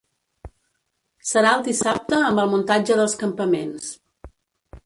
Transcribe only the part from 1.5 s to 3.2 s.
el dissabte amb el muntatge dels